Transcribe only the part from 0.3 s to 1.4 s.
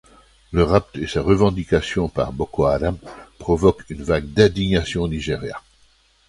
Le rapt et sa